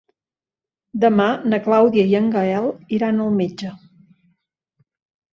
[1.01, 2.69] Demà na Clàudia i en Gaël
[2.99, 3.75] iran al metge.